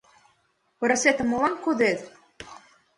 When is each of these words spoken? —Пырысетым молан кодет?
—Пырысетым 0.79 1.27
молан 1.29 1.53
кодет? 1.63 1.99